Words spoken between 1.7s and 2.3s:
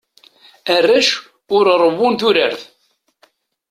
rewwun